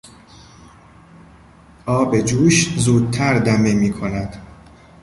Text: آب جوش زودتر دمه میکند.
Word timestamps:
آب 1.85 2.19
جوش 2.21 2.73
زودتر 2.79 3.39
دمه 3.39 3.73
میکند. 3.73 4.47